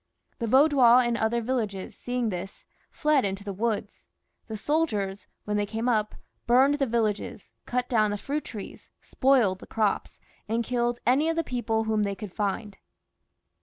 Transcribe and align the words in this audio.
The 0.39 0.47
Vaudois 0.47 1.01
in 1.01 1.15
other 1.15 1.41
villages 1.41 1.95
seeing 1.95 2.29
this, 2.29 2.65
fled 2.89 3.23
into 3.23 3.43
the 3.43 3.53
woods; 3.53 4.09
the 4.47 4.57
soldiers, 4.57 5.27
when 5.45 5.57
they 5.57 5.65
came 5.67 5.87
up, 5.87 6.15
burned 6.47 6.79
the 6.79 6.87
vil 6.87 7.03
lages, 7.03 7.51
cut 7.67 7.87
down 7.87 8.09
the 8.09 8.17
fruit 8.17 8.43
trees, 8.45 8.89
spoiled 9.03 9.59
the 9.59 9.67
crops, 9.67 10.17
and 10.49 10.63
killed 10.63 10.97
any 11.05 11.29
of 11.29 11.35
the 11.35 11.43
people 11.43 11.83
whom 11.83 12.01
they 12.01 12.15
could 12.15 12.33
find. 12.33 12.79